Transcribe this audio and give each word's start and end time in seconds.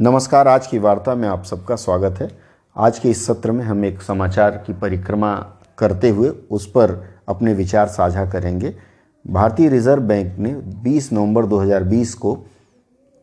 नमस्कार, 0.00 0.48
आज 0.48 0.66
की 0.66 0.78
वार्ता 0.78 1.14
में 1.14 1.26
आप 1.28 1.44
सबका 1.44 1.76
स्वागत 1.76 2.20
है। 2.20 2.30
आज 2.76 2.98
के 2.98 3.10
इस 3.10 3.24
सत्र 3.26 3.52
में 3.52 3.64
हम 3.64 3.84
एक 3.84 4.02
समाचार 4.02 4.50
की 4.66 4.72
परिक्रमा 4.72 5.34
करते 5.78 6.08
हुए 6.08 6.28
उस 6.50 6.66
पर 6.70 6.92
अपने 7.28 7.54
विचार 7.54 7.86
साझा 7.86 8.24
करेंगे। 8.30 8.74
भारतीय 9.24 9.68
रिज़र्व 9.68 10.02
बैंक 10.02 10.38
ने 10.38 10.52
20 10.82 11.12
नवंबर 11.12 11.46
2020 11.46 12.12
को 12.14 12.36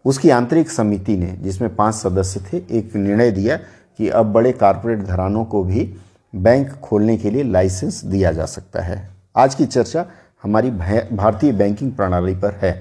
उसकी 0.05 0.29
आंतरिक 0.29 0.69
समिति 0.69 1.15
ने, 1.17 1.27
जिसमें 1.27 1.75
पाँच 1.75 1.95
सदस्य 1.95 2.39
थे, 2.39 2.57
एक 2.77 2.95
निर्णय 2.95 3.31
दिया 3.31 3.57
कि 3.99 4.09
अब 4.09 4.33
बड़े 4.33 4.51
कारपोरेट 4.51 4.99
घरानों 4.99 5.45
को 5.45 5.63
भी 5.63 5.93
बैंक 6.33 6.71
खोलने 6.73 7.17
के 7.17 7.29
लिए 7.29 7.43
लाइसेंस 7.43 8.03
दिया 8.05 8.31
जा 8.31 8.45
सकता 8.45 8.81
है। 8.81 9.09
आज 9.35 9.55
की 9.55 9.65
चर्चा 9.65 10.05
हमारी 10.43 10.71
भारतीय 10.71 11.51
बैंकिंग 11.51 11.91
प्रणाली 11.91 12.35
पर 12.35 12.51
है। 12.53 12.73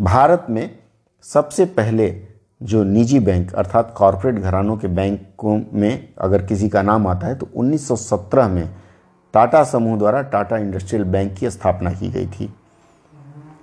भारत 0.00 0.46
में 0.50 0.78
सबसे 1.24 1.64
पहले 1.64 2.29
जो 2.60 2.82
निजी 2.84 3.18
बैंक, 3.18 3.52
अर्थात 3.54 3.92
कॉरपोरेट 3.96 4.38
घरानों 4.38 4.76
के 4.76 4.88
बैंकों 4.88 5.60
में 5.72 6.14
अगर 6.18 6.42
किसी 6.46 6.68
का 6.68 6.82
नाम 6.82 7.06
आता 7.06 7.26
है 7.26 7.34
तो 7.34 7.48
1917 7.56 8.48
में 8.48 8.68
टाटा 9.34 9.62
समूह 9.64 9.96
द्वारा 9.98 10.22
टाटा 10.22 10.56
इंडस्ट्रियल 10.56 11.04
बैंक 11.04 11.32
की 11.34 11.50
स्थापना 11.50 11.92
की 11.92 12.08
गई 12.08 12.26
थी। 12.26 12.52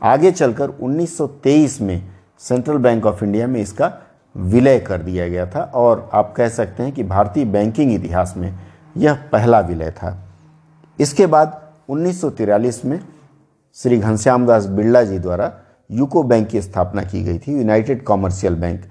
आगे 0.03 0.31
चलकर 0.31 0.70
1923 0.72 1.80
में 1.81 2.02
सेंट्रल 2.39 2.77
बैंक 2.77 3.05
ऑफ़ 3.05 3.23
इंडिया 3.25 3.48
में 3.48 3.59
इसका 3.62 3.91
विलय 4.36 4.80
कर 4.80 5.02
दिया 5.02 5.27
गया 5.27 5.45
था, 5.45 5.61
और 5.61 6.09
आप 6.14 6.34
कह 6.38 6.50
सकते 6.50 6.84
हैं 6.84 6.91
कि 6.91 7.03
भारतीय 7.03 7.45
बैंकिंग 7.45 7.94
इतिहास 7.94 8.34
में 8.38 8.53
यह 8.98 9.14
पहला 9.31 9.59
विलय 9.59 9.91
था। 9.91 10.17
इसके 11.00 11.25
बाद 11.25 11.61
1943 11.89 12.84
में 12.86 13.00
श्री 13.75 13.98
घनश्याम 13.98 14.45
दास 14.45 14.66
बिरला 14.66 15.03
जी 15.03 15.20
द्वारा 15.20 15.53
यूको 15.90 16.23
बैंक 16.23 16.48
की 16.48 16.62
स्थापना 16.62 17.02
की 17.02 17.23
गई 17.23 17.38
थी 17.38 17.58
यूनाइटेड 17.58 18.04
कॉमर्शियल 18.04 18.55
बैंक 18.55 18.82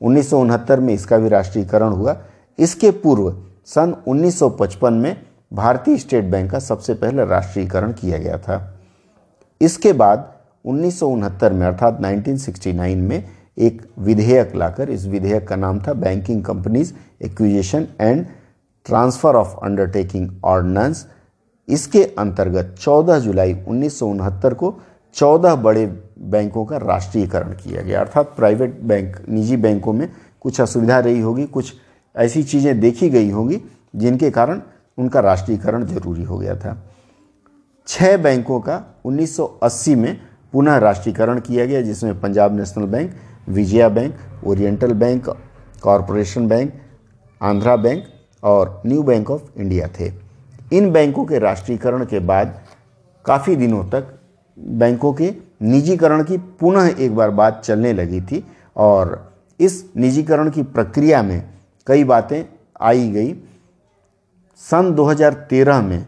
उन्नीस 0.00 0.30
सौ 0.30 0.40
उनहत्तर 0.40 0.80
में 0.80 0.92
इसका 0.94 1.18
भी 1.18 1.28
राष्ट्रीयकरण 1.28 1.92
हुआ। 1.92 2.16
इसके 2.58 2.90
पूर्व 2.90 3.34
सन 3.66 3.94
1955 4.08 4.90
में 4.92 5.16
भारतीय 5.52 5.96
स्टेट 5.98 6.24
बैंक 6.24 6.50
का 6.50 6.58
सबसे 6.58 6.94
पहले 6.94 7.24
राष्ट्रीयकरण 7.24 7.92
किया 7.92 8.18
गया 8.18 8.38
था। 8.38 8.78
इसके 9.60 9.92
बाद 9.92 10.32
उन्नीस 10.64 10.98
सौ 11.00 11.08
उनहत्तर 11.08 11.52
में, 11.52 11.66
अर्थात 11.66 12.00
1969 12.00 12.96
में, 12.96 13.24
एक 13.58 13.82
विधेयक 13.98 14.54
लाकर, 14.54 14.90
इस 14.90 15.06
विधेयक 15.06 15.46
का 15.48 15.56
नाम 15.56 15.80
था 15.80 15.92
banking 15.92 16.44
companies 16.44 16.92
acquisition 17.24 17.86
and 18.00 18.26
transfer 18.86 19.36
of 19.36 19.54
undertaking 19.64 20.30
ordinance 20.44 21.06
इसके 21.68 22.02
अंतर्गत 22.18 22.74
14 22.80 23.18
जुलाई 23.18 23.54
उन्नीस 23.68 23.98
सौ 23.98 24.06
उनहत्तर 24.06 24.54
को 24.54 24.74
14 25.16 25.54
बड़े 25.56 25.86
बैंकों 26.18 26.64
का 26.64 26.76
राष्ट्रीयकरण 26.76 27.52
किया 27.52 27.82
गया। 27.82 28.00
अर्थात 28.00 28.32
प्राइवेट 28.36 28.80
बैंक, 28.80 29.16
निजी 29.28 29.56
बैंकों 29.56 29.92
में 29.92 30.08
कुछ 30.40 30.60
असुविधा 30.60 30.98
रही 30.98 31.20
होगी, 31.20 31.46
कुछ 31.46 31.74
ऐसी 32.16 32.42
चीज़ें 32.42 32.80
देखी 32.80 33.08
गई 33.10 33.30
होंगी 33.30 33.60
जिनके 33.96 34.30
कारण 34.30 34.62
उनका 34.98 35.20
राष्ट्रीयकरण 35.20 35.84
ज़रूरी 35.86 36.22
हो 36.22 36.38
गया 36.38 36.56
था। 36.56 36.76
छः 37.86 38.16
बैंकों 38.16 38.60
का 38.60 39.00
1980 39.04 39.94
में 39.94 40.20
पुनः 40.52 40.76
राष्ट्रीयकरण 40.76 41.40
किया 41.40 41.66
गया, 41.66 41.80
जिसमें 41.82 42.20
Punjab 42.20 42.56
National 42.56 42.84
Bank, 42.84 43.12
Vijaya 43.48 43.88
Bank, 43.88 44.14
Oriental 44.44 44.92
Bank, 44.92 45.28
Corporation 45.82 46.48
Bank, 46.48 46.72
Andhra 47.42 47.76
Bank 47.76 48.04
और 48.42 48.82
न्यू 48.86 49.02
बैंक 49.02 49.30
ऑफ़ 49.30 49.42
इंडिया 49.56 49.88
थे। 50.00 50.12
इन 50.72 50.90
बैंकों 50.92 51.24
के 51.24 51.38
राष्ट्रीयकरण 51.38 52.04
के 52.04 52.18
बाद 52.18 52.60
काफ़ी 53.24 53.56
दिनों 53.56 53.84
तक 53.84 54.18
बैंकों 54.58 55.12
के 55.12 55.34
निजीकरण 55.62 56.24
की 56.24 56.36
पुनः 56.38 56.86
एक 56.98 57.14
बार 57.16 57.30
बात 57.30 57.62
चलने 57.64 57.92
लगी 57.92 58.20
थी 58.20 58.44
और 58.76 59.32
इस 59.60 59.90
निजीकरण 59.96 60.50
की 60.50 60.62
प्रक्रिया 60.62 61.22
में 61.22 61.50
कई 61.86 62.04
बातें 62.04 62.44
आई 62.80 63.08
गई। 63.08 63.34
सन 64.56 64.94
2013 64.94 65.82
में 65.82 66.06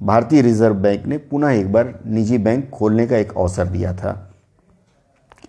भारतीय 0.00 0.42
रिज़र्व 0.42 0.74
बैंक 0.74 1.06
ने 1.06 1.18
पुनः 1.18 1.50
एक 1.50 1.72
बार 1.72 1.98
निजी 2.06 2.38
बैंक 2.38 2.70
खोलने 2.70 3.06
का 3.06 3.16
एक 3.16 3.32
अवसर 3.36 3.66
दिया 3.66 3.92
था। 3.92 4.32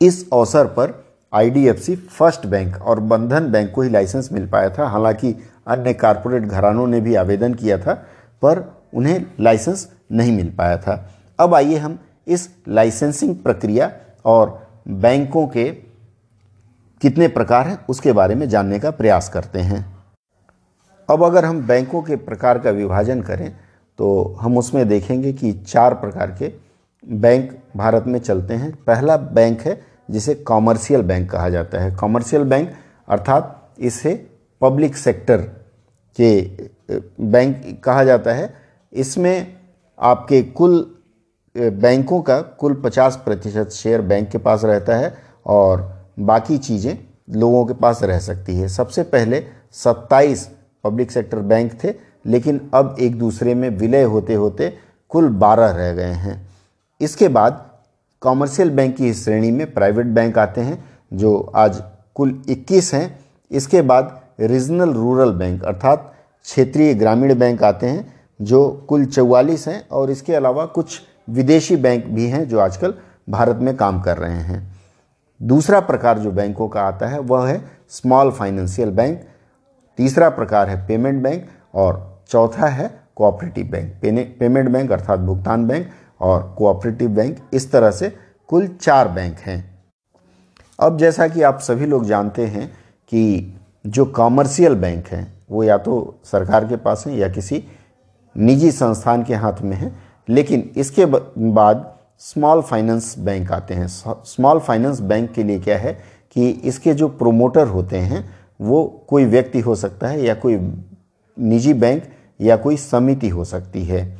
इस 0.01 0.29
अवसर 0.34 0.66
पर 0.66 1.06
आईडीएफसी 1.34 1.96
फ़र्स्ट 1.96 2.46
बैंक 2.46 2.81
और 2.81 3.00
बंधन 3.00 3.51
बैंक 3.51 3.72
को 3.72 3.81
ही 3.81 3.90
लाइसेंस 3.90 4.29
मिल 4.31 4.47
पाया 4.47 4.69
था। 4.69 4.88
हालाँकि 4.88 5.35
अन्य 5.67 5.94
कारपोरेट 5.94 6.44
घरानों 6.44 6.88
ने 6.88 7.01
भी 7.01 7.16
आवेदन 7.16 7.53
किया 7.53 7.78
था, 7.78 7.94
पर 8.41 8.78
उन्हें 8.94 9.25
लाइसेंस 9.40 9.91
नहीं 10.12 10.38
मिल 10.38 10.53
पाया 10.57 10.78
था। 10.78 11.09
अब 11.40 11.53
आइए 11.53 11.78
हम 11.78 12.00
इस 12.28 12.50
लाइसेंसिंग 12.68 13.36
प्रक्रिया 13.36 13.92
और 14.26 14.68
बैंकों 14.88 15.48
के 15.48 15.70
कितने 17.02 17.28
प्रकार 17.28 17.68
हैं, 17.68 17.78
उसके 17.90 18.12
बारे 18.12 18.36
में 18.36 18.48
जानने 18.50 18.80
का 18.80 18.92
प्रयास 18.92 19.30
करते 19.30 19.60
हैं। 19.60 19.86
अब 21.10 21.24
अगर 21.24 21.46
हम 21.46 21.62
बैंकों 21.68 22.02
के 22.02 22.16
प्रकार 22.16 22.60
का 22.60 22.70
विभाजन 22.72 23.22
करें 23.22 23.52
तो 24.00 24.38
हम 24.42 24.58
उसमें 24.58 24.88
देखेंगे 24.88 25.34
कि 25.34 25.52
चार 25.54 25.94
प्रकार 25.94 26.36
के 26.40 26.52
बैंक 27.04 27.52
भारत 27.78 28.04
में 28.08 28.20
चलते 28.20 28.54
हैं। 28.54 28.72
पहला 28.84 29.16
बैंक 29.18 29.62
है, 29.62 29.82
जिसे 30.12 30.36
कॉमर्शियल 30.36 31.02
बैंक 31.02 31.30
कहा 31.32 31.50
जाता 31.50 31.82
है। 31.82 31.96
कॉमर्शियल 31.96 32.44
बैंक, 32.44 32.74
अर्थात 33.08 33.76
इसे 33.80 34.14
पब्लिक 34.62 34.98
सेक्टर 34.98 35.42
के 36.20 36.42
बैंक 37.24 37.82
कहा 37.84 38.04
जाता 38.04 38.34
है। 38.34 38.54
इसमें 38.94 39.58
आपके 40.00 40.42
कुल 40.42 40.97
बैंकों 41.57 42.22
का 42.22 42.40
कुल 42.59 42.73
50 42.85 43.16
प्रतिशत 43.16 43.69
शेयर 43.69 44.01
बैंक 44.01 44.29
के 44.29 44.38
पास 44.38 44.63
रहता 44.63 44.95
है 44.95 45.13
और 45.45 45.81
बाकी 46.19 46.57
चीज़ें 46.57 46.97
लोगों 47.29 47.66
के 47.66 47.73
पास 47.73 48.03
रह 48.03 48.19
सकती 48.19 48.56
है। 48.56 48.68
सबसे 48.68 49.03
पहले 49.03 49.44
27 49.73 50.47
पब्लिक 50.84 51.12
सेक्टर 51.12 51.40
बैंक 51.40 51.72
थे, 51.84 51.94
लेकिन 52.25 52.69
अब 52.73 52.96
एक 53.00 53.17
दूसरे 53.19 53.53
में 53.56 53.69
विलय 53.69 54.03
होते 54.03 54.34
होते 54.34 54.73
कुल 55.12 55.29
12 55.29 55.72
रह 55.72 55.94
गए 55.94 56.13
हैं। 56.16 56.50
इसके 57.01 57.28
बाद 57.28 57.66
कॉमर्शियल 58.22 58.69
बैंक 58.69 58.96
की 58.96 59.13
श्रेणी 59.13 59.51
में 59.51 59.73
प्राइवेट 59.73 60.06
बैंक 60.06 60.38
आते 60.38 60.62
हैं, 60.62 60.84
जो 61.13 61.40
आज 61.56 61.81
कुल 62.16 62.41
21 62.50 62.94
हैं। 62.94 63.19
इसके 63.51 63.81
बाद 63.81 64.19
रीजनल 64.40 64.94
रूरल 64.94 65.31
बैंक, 65.31 65.63
अर्थात 65.63 66.13
क्षेत्रीय 66.46 66.94
ग्रामीण 66.94 67.34
बैंक 67.35 67.63
आते 67.63 67.88
हैं, 67.88 68.13
जो 68.40 68.67
कुल 68.90 69.06
चौवालीस 69.06 69.67
हैं 69.67 69.88
और 69.90 70.12
इसके 70.12 70.35
अलावा 70.35 70.66
कुछ 70.66 71.00
विदेशी 71.30 71.76
बैंक 71.76 72.06
भी 72.06 72.28
हैं 72.28 72.48
जो 72.48 72.60
आजकल 72.60 72.94
भारत 73.30 73.56
में 73.56 73.76
काम 73.78 74.02
कर 74.02 74.18
रहे 74.18 74.42
हैं। 74.42 74.76
दूसरा 75.40 75.80
प्रकार 75.80 76.20
जो 76.20 76.32
बैंकों 76.32 76.68
का 76.68 76.82
आता 76.82 77.08
है, 77.08 77.20
वह 77.20 77.48
है 77.50 77.62
स्मॉल 77.90 78.32
फाइनेंशियल 78.32 78.90
बैंक। 78.90 79.22
तीसरा 79.98 80.30
प्रकार 80.30 80.70
है 80.70 80.86
पेमेंट 80.88 81.24
बैंक 81.24 81.48
और 81.76 82.24
चौथा 82.30 82.68
है 82.68 82.90
कोऑपरेटिव 83.16 83.68
बैंक। 83.68 84.38
पेमेंट 84.40 84.70
बैंक 84.70 84.92
अर्थात 84.92 85.20
भुगतान 85.20 85.68
बैंक 85.68 85.88
और 86.22 86.56
कोऑपरेटिव 86.58 87.10
बैंक, 87.10 87.38
इस 87.54 87.72
तरह 87.72 87.92
से 87.92 88.09
कुल 88.50 88.68
चार 88.68 89.08
बैंक 89.08 89.38
हैं। 89.38 89.80
अब 90.80 90.98
जैसा 90.98 91.28
कि 91.28 91.42
आप 91.42 91.59
सभी 91.59 91.86
लोग 91.86 92.06
जानते 92.06 92.46
हैं 92.46 92.68
कि 93.09 93.54
जो 93.88 94.06
कॉमर्शियल 94.06 94.76
बैंक 94.76 95.08
हैं, 95.08 95.34
वो 95.52 95.64
या 95.64 95.78
तो 95.78 96.20
सरकार 96.24 96.66
के 96.66 96.76
पास 96.76 97.04
हैं 97.08 97.16
या 97.16 97.30
किसी 97.30 97.64
निजी 98.36 98.72
संस्थान 98.72 99.24
के 99.24 99.36
हाथ 99.36 99.62
में 99.62 99.76
है 99.78 100.06
लेकिन 100.30 100.72
इसके 100.78 101.06
बाद 101.06 101.94
स्मॉल 102.20 102.62
फाइनेंस 102.62 103.16
बैंक 103.20 103.52
आते 103.52 103.74
हैं। 103.74 103.88
स्मॉल 103.88 104.60
फाइनेंस 104.60 105.00
बैंक 105.00 105.32
के 105.32 105.44
लिए 105.44 105.60
क्या 105.60 105.78
है 105.78 105.94
कि 106.32 106.50
इसके 106.50 106.94
जो 106.94 107.08
प्रोमोटर 107.08 107.68
होते 107.68 107.98
हैं, 107.98 108.30
वो 108.62 109.06
कोई 109.08 109.26
व्यक्ति 109.26 109.60
हो 109.60 109.76
सकता 109.76 110.08
है 110.08 110.24
या 110.24 110.34
कोई 110.34 110.56
निजी 111.40 111.74
बैंक 111.74 112.04
या 112.42 112.56
कोई 112.58 112.78
समिति 112.78 113.30
हो 113.30 113.46
सकती 113.46 113.84
है। 113.84 114.18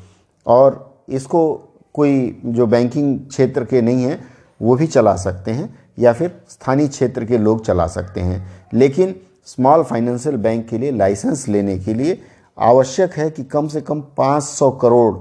और 0.48 0.98
इसको 1.10 1.64
कोई 1.94 2.42
जो 2.46 2.68
बैंकिंग 2.68 3.20
क्षेत्र 3.20 3.66
के 3.66 3.82
नहीं 3.82 4.04
हैं, 4.04 4.24
वो 4.62 4.76
भी 4.76 4.88
चला 4.88 5.16
सकते 5.16 5.52
हैं 5.52 5.80
या 6.00 6.14
फिर 6.14 6.42
स्थानीय 6.50 6.88
क्षेत्र 6.88 7.26
के 7.26 7.38
लोग 7.38 7.66
चला 7.66 7.88
सकते 7.88 8.22
हैं। 8.22 8.68
लेकिन 8.74 9.16
स्मॉल 9.46 9.84
फाइनेंशियल 9.84 10.36
बैंक 10.36 10.68
के 10.68 10.78
लिए 10.78 10.92
लाइसेंस 10.92 11.48
लेने 11.48 11.80
के 11.80 11.94
लिए 11.94 12.22
आवश्यक 12.60 13.14
है 13.14 13.30
कि 13.30 13.44
कम 13.44 13.68
से 13.68 13.82
कम 13.82 14.02
500 14.02 14.72
करोड़ 14.72 15.16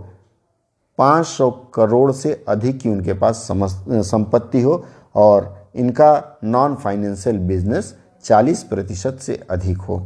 500 0.99 1.51
करोड़ 1.75 2.11
से 2.13 2.33
अधिक 2.49 2.81
की 2.81 2.89
उनके 2.89 3.13
पास 3.13 3.47
संपत्ति 3.51 4.63
हो 4.63 4.85
और 5.15 5.55
इनका 5.75 6.39
नॉन 6.45 6.75
फाइनेंशियल 6.75 7.39
बिज़नेस 7.39 7.95
40 8.25 8.63
प्रतिशत 8.63 9.19
से 9.21 9.41
अधिक 9.51 9.79
हो। 9.79 10.01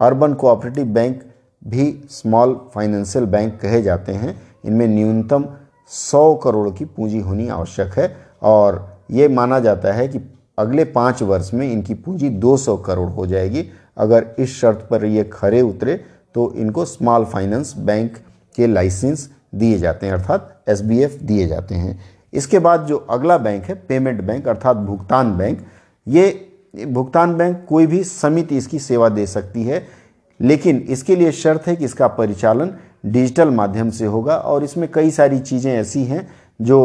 अर्बन 0.00 0.34
कोऑपरेटिव 0.34 0.86
बैंक 0.86 1.22
भी 1.62 1.92
स्मॉल 2.10 2.54
फाइनेंशियल 2.74 3.24
बैंक 3.26 3.58
कहे 3.60 3.82
जाते 3.82 4.12
हैं। 4.12 4.40
इनमें 4.64 4.86
न्यूनतम 4.88 5.44
100 5.90 6.34
करोड़ 6.44 6.68
की 6.70 6.84
पूंजी 6.86 7.20
होनी 7.20 7.48
आवश्यक 7.48 7.98
है 7.98 8.16
और 8.42 8.86
ये 9.10 9.28
माना 9.28 9.58
जाता 9.60 9.92
है 9.92 10.08
कि 10.08 10.20
अगले 10.58 10.84
पाँच 10.86 11.22
वर्ष 11.22 11.50
में 11.54 11.70
इनकी 11.72 11.94
पूंजी 11.94 12.28
200 12.30 12.76
करोड़ 12.76 13.08
हो 13.08 13.26
जाएगी। 13.26 13.64
अगर 13.96 14.34
इस 14.38 14.60
शर्त 14.60 14.86
पर 14.90 15.04
ये 15.04 15.24
खरे 15.24 15.60
उतरे 15.62 15.94
तो 16.34 16.52
इनको 16.52 16.84
स्मॉल 16.84 17.24
फाइनेंस 17.24 17.74
बैंक 17.78 18.16
के 18.56 18.66
लाइसेंस 18.66 19.28
दिए 19.56 19.78
जाते 19.78 20.06
हैं, 20.06 20.12
अर्थात 20.12 20.64
एसबीएफ 20.68 21.18
दिए 21.22 21.46
जाते 21.46 21.74
हैं। 21.74 21.98
इसके 22.32 22.58
बाद 22.58 22.86
जो 22.86 22.96
अगला 22.96 23.38
बैंक 23.38 23.64
है 23.64 23.74
पेमेंट 23.88 24.20
बैंक 24.22 24.48
अर्थात 24.48 24.76
भुगतान 24.76 25.36
बैंक, 25.36 25.58
ये 26.06 26.86
भुगतान 26.86 27.36
बैंक 27.36 27.64
कोई 27.68 27.86
भी 27.86 28.02
समिति 28.04 28.56
इसकी 28.56 28.78
सेवा 28.78 29.08
दे 29.08 29.26
सकती 29.26 29.62
है, 29.64 29.86
लेकिन 30.40 30.78
इसके 30.80 31.16
लिए 31.16 31.32
शर्त 31.32 31.66
है 31.66 31.76
कि 31.76 31.84
इसका 31.84 32.06
परिचालन 32.08 32.74
डिजिटल 33.06 33.50
माध्यम 33.50 33.90
से 33.90 34.06
होगा 34.06 34.36
और 34.36 34.64
इसमें 34.64 34.88
कई 34.92 35.10
सारी 35.10 35.38
चीज़ें 35.40 35.72
ऐसी 35.72 36.04
हैं 36.04 36.26
जो 36.60 36.78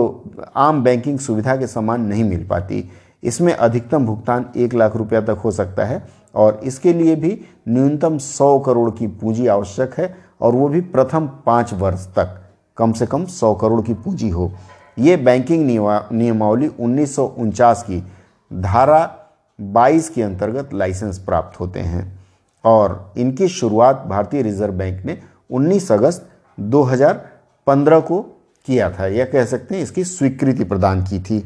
आम 0.57 0.83
बैंकिंग 0.83 1.19
सुविधा 1.19 1.55
के 1.55 1.67
समान 1.67 2.01
नहीं 2.01 2.23
मिल 2.23 2.45
पाती। 2.47 2.83
इसमें 3.23 3.53
अधिकतम 3.53 4.05
भुगतान 4.05 4.45
एक 4.57 4.73
लाख 4.73 4.95
रुपया 4.95 5.21
तक 5.21 5.41
हो 5.43 5.51
सकता 5.51 5.85
है 5.85 6.01
और 6.35 6.59
इसके 6.63 6.93
लिए 6.93 7.15
भी 7.15 7.37
न्यूनतम 7.67 8.17
सौ 8.17 8.57
करोड़ 8.59 8.89
की 8.91 9.07
पूंजी 9.09 9.47
आवश्यक 9.47 9.93
है 9.99 10.13
और 10.41 10.55
वो 10.55 10.67
भी 10.69 10.81
प्रथम 10.81 11.27
पाँच 11.45 11.73
वर्ष 11.73 12.05
तक। 12.09 12.40
कम 12.77 12.91
से 12.93 13.05
कम 13.05 13.25
सौ 13.25 13.53
करोड़ 13.53 13.81
की 13.81 13.93
पूंजी 13.93 14.29
हो। 14.29 14.51
ये 14.97 15.15
बैंकिंग 15.17 15.65
नियमावली 15.65 16.67
उन्नीस 16.69 17.15
सौ 17.15 17.25
उनचास 17.27 17.83
की 17.83 18.03
धारा 18.51 18.99
22 19.59 20.09
के 20.09 20.21
अंतर्गत 20.21 20.73
लाइसेंस 20.73 21.19
प्राप्त 21.19 21.59
होते 21.59 21.79
हैं 21.79 22.03
और 22.63 23.13
इनकी 23.17 23.47
शुरुआत 23.49 24.03
भारतीय 24.07 24.41
रिज़र्व 24.41 24.73
बैंक 24.73 25.05
ने 25.05 25.17
19 25.51 25.91
अगस्त 25.91 26.27
2015 26.57 28.01
को 28.01 28.21
किया 28.67 28.89
था। 28.89 29.07
या 29.07 29.25
कह 29.25 29.45
सकते 29.45 29.75
हैं 29.75 29.83
इसकी 29.83 30.03
स्वीकृति 30.03 30.63
प्रदान 30.63 31.03
की 31.03 31.19
थी। 31.19 31.43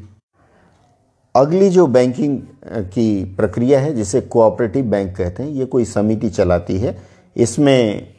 अगली 1.35 1.69
जो 1.69 1.85
बैंकिंग 1.87 2.39
की 2.85 3.23
प्रक्रिया 3.35 3.79
है, 3.79 3.93
जिसे 3.93 4.21
कोऑपरेटिव 4.21 4.85
बैंक 4.85 5.15
कहते 5.17 5.43
हैं, 5.43 5.49
ये 5.49 5.65
कोई 5.65 5.85
समिति 5.85 6.29
चलाती 6.29 6.77
है, 6.79 6.97
इसमें 7.35 8.15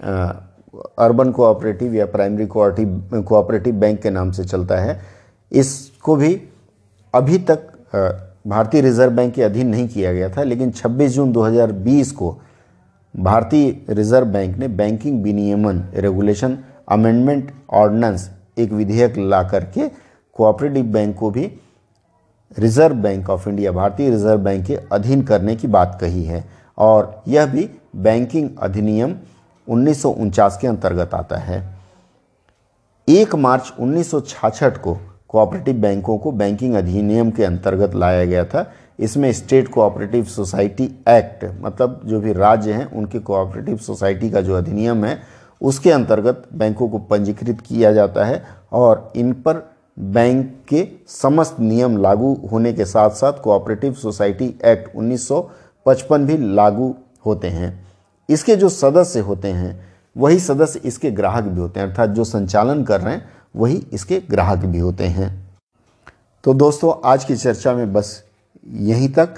अर्बन 0.98 1.30
कोऑपरेटिव 1.32 1.94
या 1.94 2.06
प्राइमरी 2.06 2.46
कोऑपरेटिव 2.46 3.22
कोऑपरेटिव 3.22 3.74
बैंक 3.74 4.00
के 4.02 4.10
नाम 4.10 4.30
से 4.30 4.44
चलता 4.44 4.76
है। 4.76 5.00
इसको 5.52 6.16
भी 6.16 6.40
अभी 7.14 7.38
तक 7.50 7.68
भारतीय 8.46 8.80
रिज़र्व 8.80 9.12
बैंक 9.12 9.34
के 9.34 9.42
अधीन 9.42 9.68
नहीं 9.68 9.88
किया 9.88 10.12
गया 10.12 10.28
था, 10.28 10.42
लेकिन 10.42 10.70
26 10.70 11.12
जून 11.12 11.32
2020 11.32 12.10
को 12.12 12.36
भारतीय 13.14 13.70
रिज़र्व 13.90 14.26
बैंक 14.26 14.56
ने 14.58 14.68
बैंकिंग 14.68 15.22
विनियमन 15.22 15.82
रेगुलेशन 15.94 16.58
अमेंडमेंट 16.88 17.52
ऑर्डिनेंस 17.72 18.30
एक 18.58 18.72
विधेयक 18.72 19.18
ला 19.18 19.42
करके 19.42 19.88
कोऑपरेटिव 20.36 20.84
बैंक 20.84 21.16
को 21.16 21.30
भी 21.30 21.50
रिज़र्व 22.56 22.94
बैंक 22.94 23.30
ऑफ़ 23.30 23.48
इंडिया, 23.48 23.72
भारतीय 23.72 24.10
रिज़र्व 24.10 24.40
बैंक 24.40 24.64
के 24.66 24.76
अधीन 24.92 25.22
करने 25.22 25.56
की 25.56 25.68
बात 25.68 25.98
कही 26.00 26.24
है। 26.24 26.44
और 26.78 27.22
यह 27.28 27.46
भी 27.46 27.68
बैंकिंग 27.96 28.50
अधिनियम 28.58 29.14
उन्नीस 29.68 30.02
सौ 30.02 30.10
उनचास 30.10 30.58
के 30.60 30.66
अंतर्गत 30.66 31.14
आता 31.14 31.36
है। 31.36 31.76
एक 33.08 33.34
मार्च 33.34 33.72
1966 33.80 34.78
को 34.78 34.98
कोऑपरेटिव 35.28 35.74
बैंकों 35.74 36.18
को 36.18 36.32
बैंकिंग 36.32 36.74
अधिनियम 36.74 37.30
के 37.30 37.44
अंतर्गत 37.44 37.94
लाया 37.94 38.24
गया 38.24 38.44
था। 38.44 38.72
इसमें 39.00 39.32
स्टेट 39.32 39.68
कोऑपरेटिव 39.68 40.24
सोसाइटी 40.24 40.84
एक्ट 41.08 41.44
मतलब 41.60 42.00
जो 42.04 42.20
भी 42.20 42.32
राज्य 42.32 42.72
हैं, 42.72 42.92
उनके 42.92 43.18
कोऑपरेटिव 43.18 43.76
सोसाइटी 43.76 44.30
का 44.30 44.40
जो 44.40 44.54
अधिनियम 44.54 45.04
है, 45.04 45.22
उसके 45.60 45.90
अंतर्गत 45.90 46.48
बैंकों 46.54 46.88
को 46.88 46.98
पंजीकृत 46.98 47.60
किया 47.60 47.92
जाता 47.92 48.24
है 48.24 48.44
और 48.72 49.12
इन 49.16 49.32
पर 49.32 49.76
बैंक 49.98 50.64
के 50.68 50.88
समस्त 51.08 51.56
नियम 51.60 51.96
लागू 51.96 52.34
होने 52.52 52.72
के 52.72 52.84
साथ 52.84 53.10
साथ 53.10 53.32
कोऑपरेटिव 53.32 53.92
सोसाइटी 53.92 54.54
एक्ट 54.64 54.96
1955 54.96 56.18
भी 56.18 56.54
लागू 56.54 56.94
होते 57.26 57.48
हैं। 57.48 57.85
इसके 58.28 58.56
जो 58.56 58.68
सदस्य 58.68 59.20
होते 59.20 59.48
हैं, 59.48 59.94
वही 60.16 60.40
सदस्य 60.40 60.80
इसके 60.84 61.10
ग्राहक 61.10 61.44
भी 61.44 61.60
होते 61.60 61.80
हैं, 61.80 61.88
अर्थात 61.88 62.10
जो 62.10 62.24
संचालन 62.24 62.84
कर 62.84 63.00
रहे 63.00 63.14
हैं, 63.14 63.28
वही 63.56 63.86
इसके 63.92 64.22
ग्राहक 64.30 64.58
भी 64.58 64.78
होते 64.78 65.04
हैं। 65.04 65.50
तो 66.44 66.54
दोस्तों, 66.54 67.10
आज 67.10 67.24
की 67.24 67.36
चर्चा 67.36 67.72
में 67.72 67.92
बस 67.92 68.24
यहीं 68.70 69.08
तक। 69.08 69.34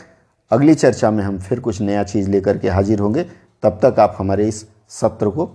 अगली 0.50 0.74
चर्चा 0.74 1.10
में 1.10 1.24
हम 1.24 1.38
फिर 1.38 1.60
कुछ 1.60 1.80
नया 1.80 2.04
चीज़ 2.04 2.30
लेकर 2.30 2.58
के 2.58 2.68
हाजिर 2.68 2.98
होंगे। 2.98 3.26
तब 3.62 3.80
तक 3.82 4.00
आप 4.00 4.16
हमारे 4.18 4.48
इस 4.48 4.66
सत्र 4.88 5.28
को 5.28 5.50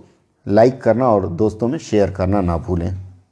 लाइक 0.48 0.82
करना 0.82 1.08
और 1.08 1.28
दोस्तों 1.28 1.68
में 1.68 1.78
शेयर 1.78 2.10
करना 2.10 2.40
ना 2.40 2.56
भूलें। 2.56 3.03